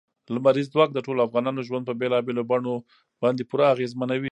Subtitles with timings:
[0.35, 2.75] لمریز ځواک د ټولو افغانانو ژوند په بېلابېلو بڼو
[3.21, 4.19] باندې پوره اغېزمنوي.